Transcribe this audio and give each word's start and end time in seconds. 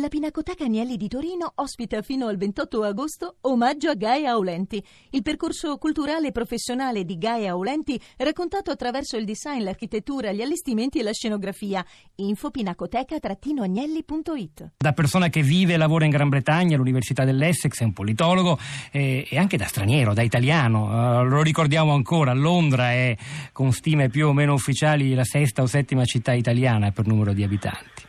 La 0.00 0.08
Pinacoteca 0.08 0.64
Agnelli 0.64 0.96
di 0.96 1.06
Torino 1.08 1.52
ospita 1.56 2.00
fino 2.00 2.28
al 2.28 2.38
28 2.38 2.84
agosto 2.84 3.36
Omaggio 3.42 3.90
a 3.90 3.94
Gaia 3.94 4.30
Aulenti, 4.30 4.82
il 5.10 5.20
percorso 5.20 5.76
culturale 5.76 6.28
e 6.28 6.32
professionale 6.32 7.04
di 7.04 7.18
Gaia 7.18 7.50
Aulenti 7.50 8.00
raccontato 8.16 8.70
attraverso 8.70 9.18
il 9.18 9.26
design, 9.26 9.62
l'architettura, 9.62 10.32
gli 10.32 10.40
allestimenti 10.40 11.00
e 11.00 11.02
la 11.02 11.12
scenografia. 11.12 11.84
Info 12.14 12.50
pinacoteca-agnelli.it 12.50 14.70
Da 14.78 14.94
persona 14.94 15.28
che 15.28 15.42
vive 15.42 15.74
e 15.74 15.76
lavora 15.76 16.06
in 16.06 16.12
Gran 16.12 16.30
Bretagna 16.30 16.76
all'Università 16.76 17.26
dell'Essex, 17.26 17.80
è 17.80 17.84
un 17.84 17.92
politologo 17.92 18.58
eh, 18.92 19.26
e 19.28 19.36
anche 19.36 19.58
da 19.58 19.66
straniero, 19.66 20.14
da 20.14 20.22
italiano. 20.22 21.20
Uh, 21.20 21.24
lo 21.24 21.42
ricordiamo 21.42 21.92
ancora, 21.92 22.32
Londra 22.32 22.92
è 22.92 23.14
con 23.52 23.70
stime 23.72 24.08
più 24.08 24.28
o 24.28 24.32
meno 24.32 24.54
ufficiali 24.54 25.12
la 25.12 25.24
sesta 25.24 25.60
o 25.60 25.66
settima 25.66 26.06
città 26.06 26.32
italiana 26.32 26.90
per 26.90 27.06
numero 27.06 27.34
di 27.34 27.42
abitanti. 27.42 28.08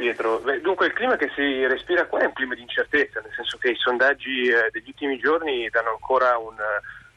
Pietro. 0.00 0.42
Dunque 0.62 0.86
il 0.86 0.94
clima 0.94 1.16
che 1.16 1.30
si 1.34 1.66
respira 1.66 2.06
qua 2.06 2.20
è 2.20 2.24
un 2.24 2.32
clima 2.32 2.54
di 2.54 2.62
incertezza, 2.62 3.20
nel 3.20 3.34
senso 3.34 3.58
che 3.58 3.72
i 3.72 3.76
sondaggi 3.76 4.48
eh, 4.48 4.70
degli 4.72 4.86
ultimi 4.86 5.18
giorni 5.18 5.68
danno 5.68 5.90
ancora 5.90 6.38
un 6.38 6.56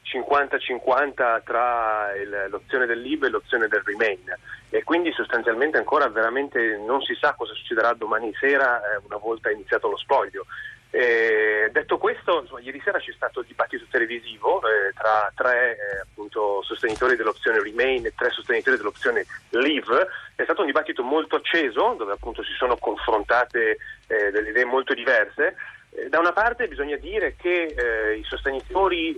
50-50 0.03 1.43
tra 1.45 2.13
il, 2.15 2.47
l'opzione 2.49 2.85
del 2.85 2.99
Lib 2.99 3.23
e 3.23 3.29
l'opzione 3.29 3.69
del 3.69 3.81
Remain 3.85 4.35
e 4.69 4.83
quindi 4.83 5.13
sostanzialmente 5.13 5.77
ancora 5.77 6.09
veramente 6.09 6.77
non 6.85 7.01
si 7.01 7.15
sa 7.15 7.33
cosa 7.35 7.53
succederà 7.53 7.93
domani 7.93 8.33
sera 8.37 8.79
eh, 8.81 9.01
una 9.05 9.17
volta 9.17 9.49
iniziato 9.49 9.87
lo 9.87 9.97
spoglio. 9.97 10.45
Eh, 10.95 11.71
detto 11.71 11.97
questo, 11.97 12.41
insomma, 12.41 12.59
ieri 12.59 12.79
sera 12.83 12.99
c'è 12.99 13.11
stato 13.13 13.39
il 13.39 13.47
dibattito 13.47 13.83
televisivo 13.89 14.61
eh, 14.61 14.93
tra 14.93 15.31
tre 15.33 15.71
eh, 15.71 15.99
appunto, 16.01 16.61
sostenitori 16.61 17.15
dell'opzione 17.15 17.63
Remain 17.63 18.05
e 18.05 18.13
tre 18.15 18.29
sostenitori 18.29 18.77
dell'opzione 18.77 19.25
Leave. 19.49 20.07
È 20.35 20.43
stato 20.43 20.61
un 20.61 20.67
dibattito 20.67 21.01
molto 21.01 21.37
acceso, 21.37 21.95
dove 21.97 22.11
appunto 22.11 22.43
si 22.43 22.53
sono 22.53 22.77
confrontate 22.77 23.77
eh, 24.05 24.29
delle 24.29 24.51
idee 24.51 24.65
molto 24.65 24.93
diverse. 24.93 25.55
Eh, 25.89 26.09
da 26.09 26.19
una 26.19 26.31
parte 26.31 26.67
bisogna 26.67 26.97
dire 26.97 27.35
che 27.37 27.73
eh, 27.75 28.17
i 28.17 28.23
sostenitori 28.25 29.15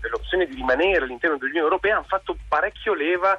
dell'opzione 0.00 0.46
di 0.46 0.54
rimanere 0.54 1.04
all'interno 1.04 1.36
dell'Unione 1.36 1.66
Europea 1.66 1.96
hanno 1.96 2.06
fatto 2.08 2.38
parecchio 2.48 2.94
leva 2.94 3.38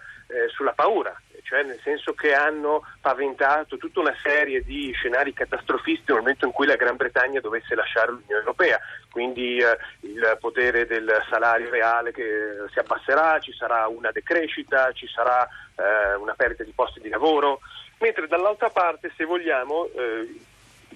sulla 0.49 0.73
paura 0.73 1.19
cioè 1.43 1.63
nel 1.63 1.79
senso 1.83 2.13
che 2.13 2.33
hanno 2.33 2.83
paventato 2.99 3.77
tutta 3.77 3.99
una 3.99 4.15
serie 4.21 4.63
di 4.63 4.91
scenari 4.93 5.33
catastrofisti 5.33 6.05
nel 6.07 6.19
momento 6.19 6.45
in 6.45 6.51
cui 6.51 6.65
la 6.65 6.75
Gran 6.75 6.95
Bretagna 6.95 7.39
dovesse 7.39 7.75
lasciare 7.75 8.11
l'Unione 8.11 8.39
Europea, 8.39 8.79
quindi 9.11 9.57
eh, 9.57 9.77
il 10.01 10.37
potere 10.39 10.85
del 10.87 11.23
salario 11.29 11.69
reale 11.69 12.11
che 12.11 12.65
si 12.71 12.79
abbasserà, 12.79 13.39
ci 13.39 13.53
sarà 13.53 13.87
una 13.87 14.11
decrescita, 14.11 14.91
ci 14.93 15.07
sarà 15.07 15.47
eh, 15.75 16.15
una 16.15 16.33
perdita 16.33 16.63
di 16.63 16.71
posti 16.73 16.99
di 16.99 17.09
lavoro, 17.09 17.59
mentre 17.99 18.27
dall'altra 18.27 18.69
parte, 18.69 19.11
se 19.15 19.25
vogliamo, 19.25 19.89
eh, 19.95 20.39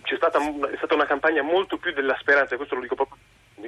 c'è 0.02 0.16
stata, 0.16 0.40
è 0.40 0.78
stata 0.78 0.94
una 0.96 1.06
campagna 1.06 1.42
molto 1.42 1.78
più 1.78 1.94
della 1.94 2.18
speranza, 2.20 2.56
questo 2.56 2.76
lo 2.76 2.82
dico 2.82 2.96
proprio 2.96 3.18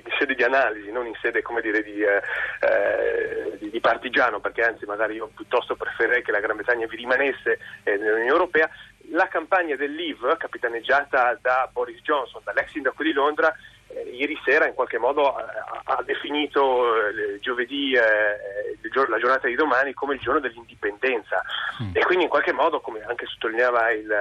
in 0.04 0.12
sede 0.18 0.36
di 0.36 0.44
analisi, 0.44 0.92
non 0.92 1.06
in 1.06 1.16
sede 1.22 1.42
dire, 1.62 1.84
di, 1.84 2.02
eh, 2.02 2.22
eh, 2.62 3.58
di, 3.58 3.70
di, 3.70 3.80
partigiano, 3.80 4.40
perché 4.40 4.64
anzi 4.64 4.86
magari 4.86 5.16
io 5.16 5.30
piuttosto 5.34 5.76
preferirei 5.76 6.22
che 6.22 6.32
la 6.32 6.40
Gran 6.40 6.56
Bretagna 6.56 6.88
vi 6.88 6.96
rimanesse 6.98 7.60
eh, 7.84 7.98
nell'Unione 7.98 8.30
Europea. 8.30 8.70
La 9.12 9.28
campagna 9.28 9.76
del 9.76 9.94
Leave, 9.94 10.38
capitaneggiata 10.38 11.38
da 11.42 11.68
Boris 11.72 12.00
Johnson, 12.02 12.42
dall'ex 12.44 12.70
sindaco 12.70 13.02
di 13.02 13.12
Londra, 13.12 13.54
eh, 13.88 14.02
ieri 14.12 14.40
sera 14.46 14.68
in 14.68 14.76
qualche 14.76 15.00
modo 15.00 15.34
ha, 15.34 15.82
ha 15.84 16.04
definito 16.04 16.96
eh, 17.08 17.40
giovedì, 17.40 17.94
eh, 17.94 18.78
la 19.08 19.18
giornata 19.18 19.48
di 19.48 19.56
domani, 19.56 19.94
come 19.94 20.16
il 20.16 20.20
giorno 20.20 20.40
dell'indipendenza 20.40 21.44
mm. 21.82 21.92
e 21.94 22.04
quindi 22.06 22.26
in 22.26 22.30
qualche 22.30 22.54
modo, 22.54 22.82
come 22.82 23.02
anche 23.08 23.26
sottolineava 23.26 23.92
il, 23.92 24.14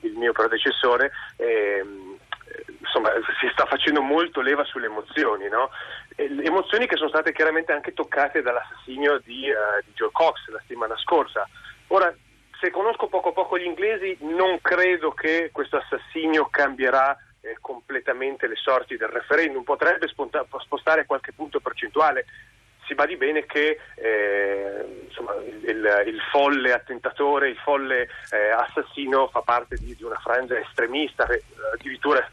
il, 0.00 0.12
mio 0.12 0.32
predecessore, 0.32 1.10
ehm, 1.36 2.03
si 3.44 3.50
sta 3.52 3.66
facendo 3.66 4.00
molto 4.00 4.40
leva 4.40 4.64
sulle 4.64 4.86
emozioni, 4.86 5.48
no? 5.48 5.70
emozioni 6.16 6.86
che 6.86 6.96
sono 6.96 7.10
state 7.10 7.32
chiaramente 7.32 7.72
anche 7.72 7.92
toccate 7.92 8.40
dall'assassinio 8.40 9.20
di, 9.22 9.50
uh, 9.50 9.84
di 9.84 9.92
Joe 9.94 10.10
Cox 10.12 10.48
la 10.48 10.58
settimana 10.60 10.96
scorsa. 10.96 11.46
Ora, 11.88 12.14
se 12.60 12.70
conosco 12.70 13.08
poco 13.08 13.32
poco 13.32 13.58
gli 13.58 13.66
inglesi, 13.66 14.16
non 14.20 14.60
credo 14.62 15.12
che 15.12 15.50
questo 15.52 15.76
assassinio 15.76 16.48
cambierà 16.50 17.16
eh, 17.40 17.58
completamente 17.60 18.46
le 18.46 18.56
sorti 18.56 18.96
del 18.96 19.08
referendum, 19.08 19.62
potrebbe 19.62 20.08
sponta- 20.08 20.46
spostare 20.60 21.04
qualche 21.04 21.32
punto 21.32 21.60
percentuale, 21.60 22.24
si 22.86 22.94
badi 22.94 23.16
bene 23.16 23.46
che 23.46 23.78
eh, 23.96 25.04
insomma, 25.06 25.34
il, 25.34 26.04
il, 26.06 26.20
folle 26.30 26.72
attentatore, 26.72 27.48
il 27.48 27.56
folle 27.56 28.08
eh, 28.30 28.50
assassino 28.50 29.28
fa 29.28 29.40
parte 29.40 29.76
di, 29.76 29.94
di, 29.94 30.04
una 30.04 30.18
frangia 30.22 30.58
estremista 30.58 31.24
che 31.24 31.42
addirittura 31.72 32.26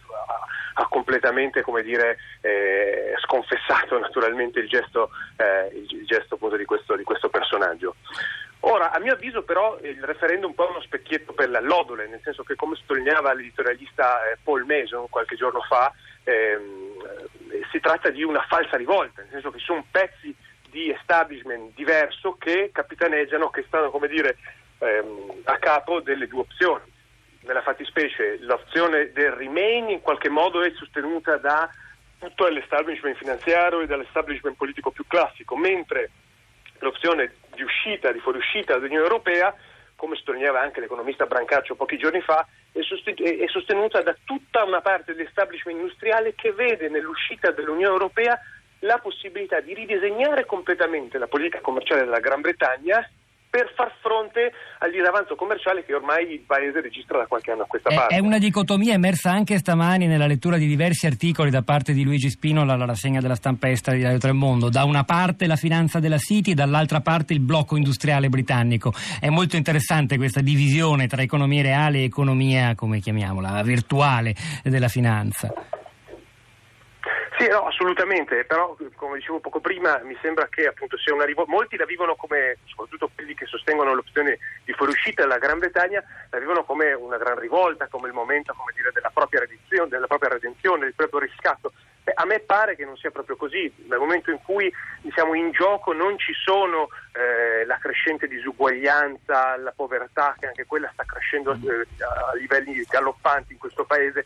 ha, 0.73 0.87
completamente 0.87 1.63
dire, 1.83 2.17
eh, 2.41 3.13
sconfessato 3.23 3.97
naturalmente 3.99 4.59
il 4.59 4.67
gesto, 4.67 5.09
eh, 5.37 5.69
il 5.73 6.05
gesto 6.05 6.37
di, 6.57 6.65
questo, 6.65 6.95
di 6.95 7.03
questo 7.03 7.29
personaggio. 7.29 7.95
Ora, 8.63 8.91
a 8.91 8.99
mio 8.99 9.13
avviso 9.13 9.41
però 9.41 9.79
il 9.81 10.03
referendum 10.03 10.53
è 10.55 10.61
uno 10.69 10.81
specchietto 10.81 11.33
per 11.33 11.49
la 11.49 11.59
lodole, 11.59 12.07
nel 12.07 12.21
senso 12.23 12.43
che 12.43 12.55
come 12.55 12.75
sottolineava 12.75 13.33
l'editorialista 13.33 14.29
eh, 14.29 14.37
Paul 14.43 14.65
Mason 14.65 15.09
qualche 15.09 15.35
giorno 15.35 15.61
fa, 15.61 15.91
ehm, 16.23 16.91
si 17.71 17.79
tratta 17.79 18.09
di 18.09 18.23
una 18.23 18.45
falsa 18.47 18.77
rivolta, 18.77 19.21
nel 19.21 19.31
senso 19.31 19.49
che 19.49 19.59
sono 19.59 19.83
pezzi 19.89 20.35
di 20.69 20.91
establishment 20.91 21.73
diverso 21.73 22.35
che 22.37 22.69
capitaneggiano, 22.71 23.49
che 23.49 23.63
stanno 23.65 23.89
come 23.89 24.07
dire, 24.07 24.37
ehm, 24.77 25.41
a 25.45 25.57
capo 25.57 25.99
delle 25.99 26.27
due 26.27 26.41
opzioni. 26.41 26.90
Nella 27.51 27.63
fattispecie 27.63 28.37
l'opzione 28.43 29.11
del 29.11 29.31
remain 29.33 29.89
in 29.89 29.99
qualche 29.99 30.29
modo 30.29 30.61
è 30.61 30.71
sostenuta 30.73 31.35
da 31.35 31.69
tutto 32.17 32.47
l'establishment 32.47 33.17
finanziario 33.17 33.81
e 33.81 33.87
dall'establishment 33.87 34.55
politico 34.55 34.89
più 34.91 35.05
classico, 35.05 35.57
mentre 35.57 36.11
l'opzione 36.79 37.33
di 37.53 37.61
uscita, 37.61 38.13
di 38.13 38.19
fuoriuscita 38.19 38.77
dall'Unione 38.77 39.03
Europea, 39.03 39.53
come 39.97 40.15
sottolineava 40.15 40.61
anche 40.61 40.79
l'economista 40.79 41.25
Brancaccio 41.25 41.75
pochi 41.75 41.97
giorni 41.97 42.21
fa, 42.21 42.47
è 42.71 43.47
sostenuta 43.47 44.01
da 44.01 44.15
tutta 44.23 44.63
una 44.63 44.79
parte 44.79 45.13
dell'establishment 45.13 45.77
industriale 45.77 46.33
che 46.35 46.53
vede 46.53 46.87
nell'uscita 46.87 47.51
dell'Unione 47.51 47.91
Europea 47.91 48.39
la 48.79 48.97
possibilità 48.99 49.59
di 49.59 49.73
ridisegnare 49.73 50.45
completamente 50.45 51.17
la 51.17 51.27
politica 51.27 51.59
commerciale 51.59 52.05
della 52.05 52.21
Gran 52.21 52.39
Bretagna 52.39 53.05
per 53.51 53.69
far 53.75 53.93
fronte 53.99 54.53
al 54.79 54.91
disavanzo 54.91 55.35
commerciale 55.35 55.83
che 55.83 55.93
ormai 55.93 56.31
il 56.31 56.39
paese 56.39 56.79
registra 56.79 57.17
da 57.17 57.27
qualche 57.27 57.51
anno 57.51 57.63
a 57.63 57.65
questa 57.65 57.89
parte. 57.89 58.15
È 58.15 58.19
una 58.19 58.37
dicotomia 58.37 58.93
emersa 58.93 59.29
anche 59.29 59.57
stamani 59.57 60.07
nella 60.07 60.25
lettura 60.25 60.55
di 60.55 60.65
diversi 60.65 61.05
articoli 61.05 61.49
da 61.49 61.61
parte 61.61 61.91
di 61.91 62.05
Luigi 62.05 62.29
Spinola 62.29 62.73
alla 62.73 62.85
rassegna 62.85 63.19
della 63.19 63.35
stampa 63.35 63.69
estera 63.69 63.97
di 63.97 64.03
Radio 64.03 64.19
Tremondo. 64.19 64.69
Da 64.69 64.85
una 64.85 65.03
parte 65.03 65.47
la 65.47 65.57
finanza 65.57 65.99
della 65.99 66.17
City, 66.17 66.53
dall'altra 66.53 67.01
parte 67.01 67.33
il 67.33 67.41
blocco 67.41 67.75
industriale 67.75 68.29
britannico. 68.29 68.93
È 69.19 69.27
molto 69.27 69.57
interessante 69.57 70.15
questa 70.15 70.39
divisione 70.39 71.07
tra 71.07 71.21
economia 71.21 71.61
reale 71.61 71.97
e 71.99 72.03
economia, 72.05 72.73
come 72.73 73.01
chiamiamola, 73.01 73.61
virtuale 73.63 74.33
della 74.63 74.87
finanza. 74.87 75.53
Sì, 77.41 77.47
no, 77.47 77.65
assolutamente, 77.65 78.45
però 78.45 78.77
come 78.93 79.17
dicevo 79.17 79.39
poco 79.39 79.59
prima 79.59 79.99
mi 80.03 80.15
sembra 80.21 80.47
che 80.47 80.67
appunto 80.67 80.95
sia 80.99 81.11
una 81.11 81.25
rivolta, 81.25 81.51
molti 81.51 81.75
la 81.75 81.85
vivono 81.85 82.15
come, 82.15 82.57
soprattutto 82.65 83.09
quelli 83.15 83.33
che 83.33 83.47
sostengono 83.47 83.95
l'opzione 83.95 84.37
di 84.63 84.71
fuoriuscita 84.73 85.23
dalla 85.23 85.39
Gran 85.39 85.57
Bretagna, 85.57 86.03
la 86.29 86.37
vivono 86.37 86.63
come 86.63 86.93
una 86.93 87.17
gran 87.17 87.39
rivolta, 87.39 87.87
come 87.87 88.09
il 88.09 88.13
momento 88.13 88.53
come 88.55 88.73
dire, 88.75 88.91
della, 88.93 89.09
propria 89.11 89.39
redenzione, 89.39 89.89
della 89.89 90.05
propria 90.05 90.29
redenzione, 90.29 90.83
del 90.83 90.93
proprio 90.93 91.21
riscatto. 91.21 91.73
Beh, 92.03 92.13
a 92.13 92.25
me 92.25 92.41
pare 92.41 92.75
che 92.75 92.85
non 92.85 92.95
sia 92.97 93.09
proprio 93.09 93.35
così, 93.35 93.73
nel 93.87 93.97
momento 93.97 94.29
in 94.29 94.39
cui 94.43 94.71
diciamo, 95.01 95.33
in 95.33 95.49
gioco 95.49 95.93
non 95.93 96.19
ci 96.19 96.33
sono 96.33 96.89
eh, 97.13 97.65
la 97.65 97.77
crescente 97.77 98.27
disuguaglianza, 98.27 99.57
la 99.57 99.73
povertà, 99.75 100.35
che 100.39 100.45
anche 100.45 100.65
quella 100.67 100.91
sta 100.93 101.05
crescendo 101.05 101.53
eh, 101.53 102.03
a 102.03 102.35
livelli 102.35 102.85
galoppanti 102.87 103.53
in 103.53 103.59
questo 103.59 103.83
paese, 103.83 104.25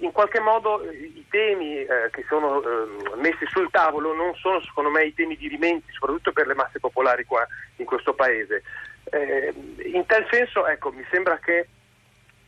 in 0.00 0.12
qualche 0.12 0.40
modo 0.40 0.82
eh, 0.82 0.94
i 0.94 1.26
temi 1.28 1.80
eh, 1.82 2.08
che 2.10 2.24
sono 2.28 2.62
eh, 2.62 3.16
messi 3.16 3.46
sul 3.46 3.70
tavolo 3.70 4.14
non 4.14 4.34
sono 4.34 4.60
secondo 4.60 4.90
me 4.90 5.04
i 5.04 5.14
temi 5.14 5.36
di 5.36 5.48
rimenti, 5.48 5.92
soprattutto 5.92 6.32
per 6.32 6.46
le 6.46 6.54
masse 6.54 6.80
popolari 6.80 7.24
qua 7.24 7.46
in 7.76 7.84
questo 7.86 8.14
paese. 8.14 8.62
Eh, 9.04 9.52
in 9.92 10.04
tal 10.06 10.26
senso 10.30 10.66
ecco, 10.66 10.92
mi 10.92 11.04
sembra 11.10 11.38
che, 11.38 11.68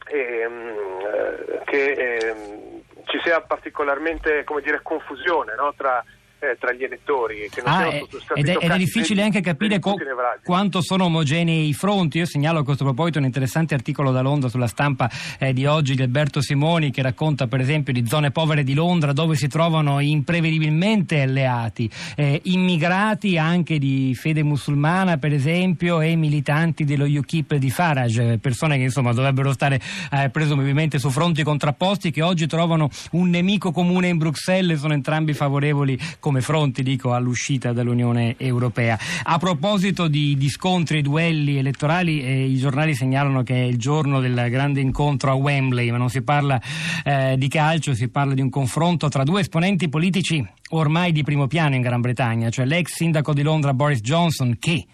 ehm, 0.07 1.65
che 1.65 1.93
ehm, 1.93 2.83
ci 3.05 3.21
sia 3.23 3.41
particolarmente 3.41 4.45
dire, 4.63 4.81
confusione 4.83 5.55
no, 5.55 5.75
tra 5.77 6.05
eh, 6.43 6.57
tra 6.59 6.73
gli 6.73 6.83
elettori. 6.83 7.49
Che 7.49 7.63
non 7.65 7.73
ah, 7.73 7.89
siano 7.89 8.07
stati 8.21 8.41
ed, 8.41 8.49
è, 8.49 8.57
ed 8.61 8.71
è 8.71 8.77
difficile 8.77 9.23
anche 9.23 9.41
capire 9.41 9.79
co- 9.79 9.95
quanto 10.43 10.83
sono 10.83 11.05
omogenei 11.05 11.69
i 11.69 11.73
fronti. 11.73 12.19
Io 12.19 12.27
segnalo 12.27 12.59
a 12.59 12.65
questo 12.65 12.85
proposito 12.85 13.19
un 13.19 13.25
interessante 13.25 13.75
articolo 13.75 14.11
da 14.11 14.21
Londra 14.21 14.49
sulla 14.49 14.67
stampa 14.67 15.09
eh, 15.39 15.53
di 15.53 15.67
oggi 15.67 15.95
di 15.95 16.03
Alberto 16.03 16.41
Simoni 16.41 16.91
che 16.91 17.03
racconta 17.03 17.47
per 17.47 17.61
esempio 17.61 17.93
di 17.93 18.07
zone 18.07 18.33
povere 18.33 18.65
di 18.65 18.75
Londra 18.75 19.13
dove 19.13 19.37
si 19.37 19.47
trovano 19.47 20.01
imprevedibilmente 20.01 21.21
alleati, 21.21 21.89
eh, 22.17 22.41
immigrati 22.45 23.39
anche 23.39 23.79
di 23.79 24.15
fede 24.15 24.43
musulmana 24.43 25.19
per 25.19 25.33
esempio 25.33 26.01
e 26.01 26.17
militanti 26.17 26.85
dello 26.85 27.05
UKIP 27.05 27.55
di 27.55 27.71
Farage, 27.71 28.39
persone 28.39 28.77
che 28.79 28.85
insomma 28.85 29.13
dovrebbero 29.13 29.53
stare 29.53 29.81
eh, 30.11 30.29
presumibilmente 30.31 30.99
su 30.99 31.11
fronti 31.11 31.45
contrapposti 31.45 32.11
che 32.11 32.23
oggi 32.23 32.47
trovano 32.47 32.89
un 33.13 33.31
nemico 33.31 33.71
comune 33.71 34.09
in 34.09 34.19
Bruxelles 34.19 34.77
e 34.77 34.81
sono 34.81 34.95
entrambi 34.95 35.35
favorevoli 35.35 35.99
come 36.33 36.41
fronti 36.41 36.83
dico, 36.83 37.13
all'uscita 37.13 37.75
dall'Unione 37.75 38.37
Europea. 38.39 38.99
A 39.25 39.37
proposito 39.37 40.09
di, 40.09 40.35
di 40.39 40.49
scontri 40.49 40.99
e 40.99 41.03
duelli 41.03 41.59
elettorali, 41.59 42.23
eh, 42.23 42.47
i 42.47 42.57
giornali 42.57 42.95
segnalano 42.95 43.43
che 43.43 43.55
è 43.55 43.65
il 43.65 43.77
giorno 43.77 44.19
del 44.19 44.47
grande 44.49 44.81
incontro 44.81 45.31
a 45.31 45.35
Wembley, 45.35 45.91
ma 45.91 45.99
non 45.99 46.09
si 46.09 46.23
parla 46.23 46.59
eh, 47.05 47.35
di 47.37 47.49
calcio, 47.49 47.93
si 47.95 48.09
parla 48.09 48.33
di 48.33 48.41
un 48.41 48.49
confronto 48.49 49.11
tra 49.11 49.25
due 49.25 49.43
esponenti 49.43 49.91
politici 49.91 50.43
ormai 50.71 51.13
di 51.13 51.23
primo 51.23 51.47
piano 51.49 51.75
in 51.75 51.83
Gran 51.83 52.01
Bretagna, 52.01 52.49
cioè 52.49 52.65
l'ex 52.65 52.95
sindaco 52.95 53.35
di 53.35 53.43
Londra 53.43 53.75
Boris 53.75 54.01
Johnson 54.01 54.57
che 54.59 54.87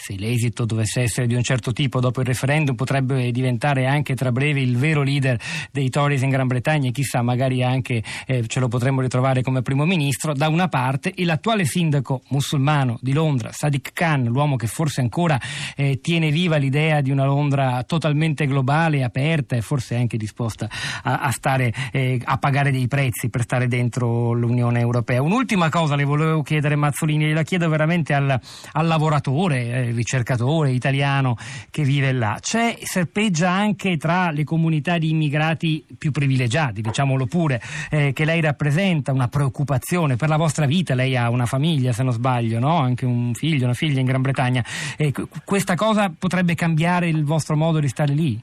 se 0.00 0.16
l'esito 0.16 0.64
dovesse 0.64 1.02
essere 1.02 1.26
di 1.26 1.34
un 1.34 1.42
certo 1.42 1.72
tipo 1.72 2.00
dopo 2.00 2.20
il 2.20 2.26
referendum 2.26 2.74
potrebbe 2.74 3.30
diventare 3.30 3.86
anche 3.86 4.14
tra 4.14 4.32
breve 4.32 4.60
il 4.60 4.78
vero 4.78 5.02
leader 5.02 5.38
dei 5.70 5.90
Tories 5.90 6.22
in 6.22 6.30
Gran 6.30 6.46
Bretagna 6.46 6.88
e 6.88 6.92
chissà 6.92 7.20
magari 7.20 7.62
anche 7.62 8.02
eh, 8.26 8.46
ce 8.46 8.60
lo 8.60 8.68
potremmo 8.68 9.02
ritrovare 9.02 9.42
come 9.42 9.60
primo 9.60 9.84
ministro. 9.84 10.32
Da 10.32 10.48
una 10.48 10.68
parte 10.68 11.12
e 11.12 11.24
l'attuale 11.26 11.66
sindaco 11.66 12.22
musulmano 12.28 12.98
di 13.02 13.12
Londra 13.12 13.52
Sadiq 13.52 13.92
Khan 13.92 14.24
l'uomo 14.24 14.56
che 14.56 14.66
forse 14.66 15.02
ancora 15.02 15.38
eh, 15.76 16.00
tiene 16.00 16.30
viva 16.30 16.56
l'idea 16.56 17.02
di 17.02 17.10
una 17.10 17.26
Londra 17.26 17.82
totalmente 17.82 18.46
globale 18.46 19.02
aperta 19.02 19.54
e 19.54 19.60
forse 19.60 19.96
anche 19.96 20.16
disposta 20.16 20.66
a, 21.02 21.20
a 21.20 21.30
stare 21.30 21.72
eh, 21.92 22.18
a 22.24 22.38
pagare 22.38 22.70
dei 22.70 22.88
prezzi 22.88 23.28
per 23.28 23.42
stare 23.42 23.68
dentro 23.68 24.32
l'Unione 24.32 24.80
Europea. 24.80 25.20
Un'ultima 25.20 25.68
cosa 25.68 25.94
le 25.94 26.04
volevo 26.04 26.42
chiedere 26.42 26.74
Mazzolini 26.74 27.32
la 27.32 27.42
chiedo 27.42 27.68
veramente 27.68 28.14
al, 28.14 28.40
al 28.72 28.86
lavoratore 28.86 29.88
eh, 29.88 29.89
ricercatore 29.92 30.70
italiano 30.70 31.36
che 31.70 31.82
vive 31.82 32.12
là. 32.12 32.38
C'è, 32.40 32.76
serpeggia 32.82 33.50
anche 33.50 33.96
tra 33.96 34.30
le 34.30 34.44
comunità 34.44 34.98
di 34.98 35.10
immigrati 35.10 35.84
più 35.98 36.10
privilegiati, 36.10 36.80
diciamolo 36.80 37.26
pure, 37.26 37.60
eh, 37.90 38.12
che 38.12 38.24
lei 38.24 38.40
rappresenta, 38.40 39.12
una 39.12 39.28
preoccupazione 39.28 40.16
per 40.16 40.28
la 40.28 40.36
vostra 40.36 40.66
vita. 40.66 40.94
Lei 40.94 41.16
ha 41.16 41.30
una 41.30 41.46
famiglia, 41.46 41.92
se 41.92 42.02
non 42.02 42.12
sbaglio, 42.12 42.58
no? 42.58 42.78
anche 42.78 43.04
un 43.04 43.34
figlio, 43.34 43.64
una 43.64 43.74
figlia 43.74 44.00
in 44.00 44.06
Gran 44.06 44.22
Bretagna. 44.22 44.64
Eh, 44.96 45.12
questa 45.44 45.74
cosa 45.74 46.12
potrebbe 46.16 46.54
cambiare 46.54 47.08
il 47.08 47.24
vostro 47.24 47.56
modo 47.56 47.78
di 47.80 47.88
stare 47.88 48.12
lì? 48.12 48.40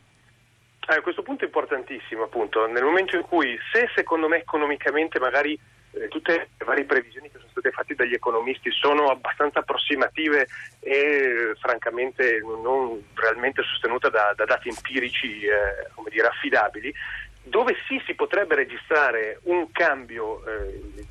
Eh, 0.90 1.02
questo 1.02 1.22
punto 1.22 1.44
è 1.44 1.48
importantissimo, 1.48 2.24
appunto, 2.24 2.66
nel 2.66 2.84
momento 2.84 3.18
in 3.18 3.24
cui 3.24 3.58
se 3.74 3.90
secondo 3.94 4.30
me 4.30 4.38
economicamente 4.38 5.20
magari 5.20 5.60
eh, 5.92 6.08
tutte 6.08 6.50
le 6.58 6.66
varie 6.66 6.86
previsioni 6.86 7.30
che 7.30 7.38
sono 7.40 7.47
dagli 7.98 8.14
economisti 8.14 8.72
sono 8.72 9.10
abbastanza 9.10 9.60
approssimative 9.60 10.48
e 10.80 11.54
francamente 11.60 12.40
non 12.40 13.04
realmente 13.14 13.64
sostenute 13.64 14.10
da, 14.10 14.34
da 14.36 14.46
dati 14.46 14.70
empirici 14.70 15.42
eh, 15.42 15.90
dire, 16.10 16.28
affidabili, 16.28 16.94
dove 17.44 17.76
sì 17.88 18.02
si 18.06 18.14
potrebbe 18.14 18.56
registrare 18.56 19.40
un 19.44 19.70
cambio 19.72 20.46
eh, 20.46 21.06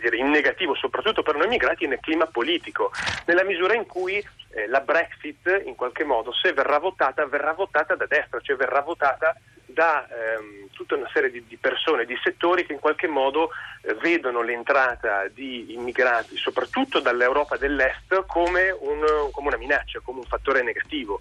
dire, 0.00 0.16
in 0.16 0.28
negativo, 0.28 0.74
soprattutto 0.74 1.22
per 1.22 1.36
noi 1.36 1.46
immigrati, 1.46 1.86
nel 1.86 2.00
clima 2.00 2.26
politico, 2.26 2.90
nella 3.26 3.44
misura 3.44 3.74
in 3.74 3.86
cui 3.86 4.16
eh, 4.16 4.66
la 4.68 4.80
Brexit 4.80 5.62
in 5.64 5.74
qualche 5.74 6.04
modo, 6.04 6.32
se 6.32 6.52
verrà 6.52 6.78
votata, 6.78 7.24
verrà 7.26 7.52
votata 7.52 7.94
da 7.94 8.06
destra, 8.06 8.40
cioè 8.40 8.56
verrà 8.56 8.80
votata 8.80 9.34
da 9.78 10.08
ehm, 10.08 10.70
tutta 10.72 10.96
una 10.96 11.08
serie 11.12 11.30
di, 11.30 11.46
di, 11.46 11.56
persone, 11.56 12.04
di 12.04 12.18
settori 12.20 12.66
che 12.66 12.72
in 12.72 12.80
qualche 12.80 13.06
modo 13.06 13.50
eh, 13.82 13.94
vedono 13.94 14.42
l'entrata 14.42 15.28
di 15.28 15.72
immigrati, 15.72 16.36
soprattutto 16.36 16.98
dall'Europa 16.98 17.56
dell'Est, 17.56 18.24
come, 18.26 18.70
un, 18.70 19.28
come 19.30 19.46
una 19.46 19.56
minaccia, 19.56 20.00
come 20.00 20.18
un 20.18 20.24
fattore 20.24 20.62
negativo 20.64 21.20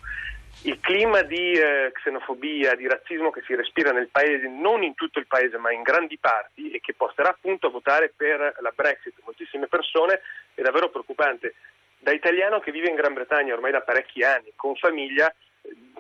il 0.64 0.80
clima 0.80 1.22
di 1.22 1.52
eh, 1.52 1.92
xenofobia, 1.94 2.74
di 2.74 2.88
razzismo 2.88 3.30
che 3.30 3.44
si 3.46 3.54
respira 3.54 3.92
nel 3.92 4.10
paese, 4.10 4.48
non 4.48 4.82
in 4.82 4.96
tutto 4.96 5.20
il 5.20 5.28
paese 5.28 5.58
ma 5.58 5.72
in 5.72 5.84
grandi 5.84 6.18
parti 6.18 6.72
e 6.72 6.80
che 6.80 6.96
porterà 6.96 7.30
appunto 7.30 7.68
a 7.68 7.70
votare 7.70 8.12
per 8.14 8.56
la 8.60 8.74
Brexit 8.76 9.14
moltissime 9.24 9.68
persone 9.68 10.22
è 10.56 10.64
davvero 10.64 10.90
preoccupante. 10.90 11.54
Da 12.00 12.12
italiano 12.12 12.60
che 12.60 12.72
vive 12.72 12.90
in 12.90 12.96
Gran 12.96 13.14
Bretagna 13.14 13.54
ormai 13.54 13.72
da 13.72 13.82
parecchi 13.82 14.24
anni, 14.24 14.52
con 14.56 14.76
famiglia, 14.76 15.32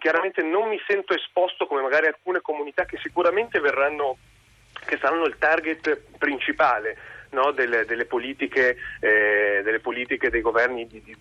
chiaramente 0.07 0.41
non 0.41 0.69
mi 0.69 0.79
sento 0.87 1.13
esposto 1.13 1.67
come 1.67 1.81
magari 1.81 2.07
alcune 2.07 2.39
comunità 2.39 2.85
che 2.85 2.97
sicuramente 3.03 3.59
verranno, 3.59 4.15
che 4.85 4.97
saranno 5.01 5.25
il 5.25 5.35
target 5.37 5.99
principale 6.17 6.97
no, 7.31 7.51
delle, 7.51 7.83
delle, 7.83 8.05
politiche, 8.05 8.77
eh, 9.01 9.59
delle, 9.65 9.81
politiche, 9.81 10.29
dei 10.29 10.39
governi 10.39 10.87
di, 10.87 11.03
di, 11.03 11.17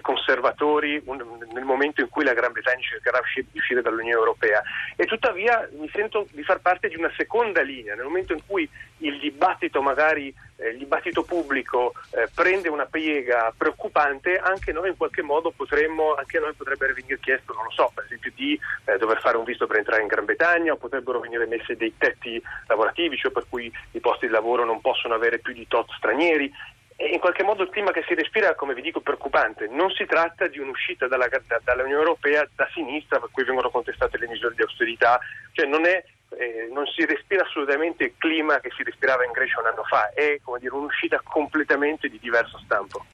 conservatori 0.00 1.00
un, 1.04 1.22
nel 1.52 1.62
momento 1.62 2.00
in 2.00 2.08
cui 2.08 2.24
la 2.24 2.34
Gran 2.34 2.50
Bretagna 2.50 2.82
cercherà 2.82 3.20
di 3.32 3.46
uscire 3.56 3.82
dall'Unione 3.82 4.18
Europea. 4.18 4.60
E 4.96 5.04
tuttavia 5.04 5.68
mi 5.78 5.88
sento 5.92 6.26
di 6.32 6.42
far 6.42 6.58
parte 6.58 6.88
di 6.88 6.96
una 6.96 7.12
seconda 7.16 7.62
linea, 7.62 7.94
nel 7.94 8.04
momento 8.04 8.32
in 8.32 8.44
cui 8.44 8.68
il 8.98 9.16
dibattito 9.20 9.80
magari 9.80 10.34
il 10.68 10.78
dibattito 10.78 11.22
pubblico 11.22 11.92
eh, 12.10 12.28
prende 12.34 12.68
una 12.68 12.86
piega 12.86 13.52
preoccupante, 13.56 14.38
anche 14.38 14.72
noi 14.72 14.88
in 14.88 14.96
qualche 14.96 15.22
modo 15.22 15.50
potremmo, 15.50 16.14
anche 16.14 16.38
noi 16.38 16.52
potrebbe 16.54 16.92
venire 16.92 17.18
chiesto, 17.20 17.52
non 17.52 17.64
lo 17.64 17.70
so, 17.70 17.90
per 17.94 18.04
esempio 18.04 18.32
di 18.34 18.58
eh, 18.84 18.98
dover 18.98 19.20
fare 19.20 19.36
un 19.36 19.44
visto 19.44 19.66
per 19.66 19.78
entrare 19.78 20.02
in 20.02 20.08
Gran 20.08 20.24
Bretagna 20.24 20.72
o 20.72 20.76
potrebbero 20.76 21.20
venire 21.20 21.46
messi 21.46 21.74
dei 21.76 21.94
tetti 21.96 22.40
lavorativi, 22.66 23.16
cioè 23.16 23.32
per 23.32 23.46
cui 23.48 23.72
i 23.92 24.00
posti 24.00 24.26
di 24.26 24.32
lavoro 24.32 24.64
non 24.64 24.80
possono 24.80 25.14
avere 25.14 25.38
più 25.38 25.52
di 25.52 25.66
tot 25.66 25.90
stranieri. 25.96 26.52
E 26.96 27.08
in 27.08 27.18
qualche 27.18 27.42
modo 27.42 27.64
il 27.64 27.70
clima 27.70 27.90
che 27.90 28.04
si 28.06 28.14
respira, 28.14 28.54
come 28.54 28.72
vi 28.72 28.80
dico, 28.80 29.00
è 29.00 29.02
preoccupante. 29.02 29.66
Non 29.68 29.90
si 29.90 30.06
tratta 30.06 30.46
di 30.46 30.60
un'uscita 30.60 31.08
dalla, 31.08 31.26
da, 31.26 31.60
dall'Unione 31.64 32.00
Europea 32.00 32.48
da 32.54 32.68
sinistra, 32.72 33.18
per 33.18 33.30
cui 33.32 33.42
vengono 33.42 33.68
contestate 33.68 34.16
le 34.16 34.28
misure 34.28 34.54
di 34.54 34.62
austerità, 34.62 35.18
cioè 35.52 35.66
non 35.66 35.86
è 35.86 36.04
eh, 36.38 36.68
non 36.70 36.86
si 36.86 37.04
respira 37.04 37.42
assolutamente 37.42 38.04
il 38.04 38.14
clima 38.18 38.60
che 38.60 38.70
si 38.76 38.82
respirava 38.82 39.24
in 39.24 39.32
Grecia 39.32 39.60
un 39.60 39.66
anno 39.66 39.84
fa, 39.84 40.10
è 40.12 40.40
dire, 40.58 40.74
un'uscita 40.74 41.20
completamente 41.22 42.08
di 42.08 42.18
diverso 42.18 42.58
stampo. 42.64 43.04